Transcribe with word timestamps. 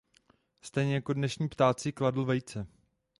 Stejně 0.61 0.93
jako 0.93 1.13
dnešní 1.13 1.49
ptáci 1.49 1.91
kladl 1.91 2.25
vejce. 2.25 2.67